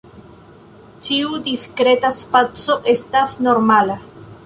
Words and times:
Ĉiu 1.09 1.37
diskreta 1.49 2.13
spaco 2.25 2.81
estas 2.97 3.41
normala. 3.51 4.05